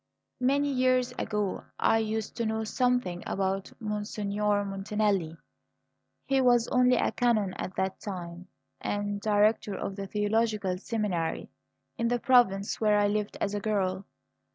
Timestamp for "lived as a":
13.09-13.59